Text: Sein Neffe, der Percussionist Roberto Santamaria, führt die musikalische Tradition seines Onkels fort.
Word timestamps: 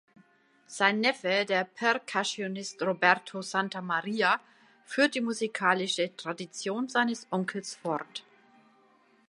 Sein 0.65 0.99
Neffe, 0.99 1.45
der 1.47 1.63
Percussionist 1.63 2.81
Roberto 2.81 3.43
Santamaria, 3.43 4.39
führt 4.83 5.13
die 5.13 5.21
musikalische 5.21 6.15
Tradition 6.15 6.89
seines 6.89 7.27
Onkels 7.29 7.75
fort. 7.75 8.23